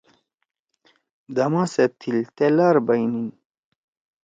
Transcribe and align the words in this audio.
دما 1.35 1.63
سیت 1.73 1.91
تِل۔ 1.99 2.17
تأ 2.35 2.47
لار 2.55 2.75
بئینیِن۔ 2.87 3.27